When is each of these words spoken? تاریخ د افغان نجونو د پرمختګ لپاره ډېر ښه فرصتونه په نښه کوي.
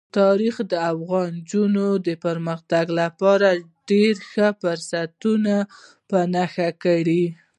تاریخ 0.17 0.55
د 0.71 0.73
افغان 0.91 1.29
نجونو 1.39 1.87
د 2.07 2.09
پرمختګ 2.25 2.85
لپاره 3.01 3.47
ډېر 3.89 4.15
ښه 4.29 4.47
فرصتونه 4.61 5.55
په 6.09 6.17
نښه 6.33 6.69
کوي. 6.83 7.25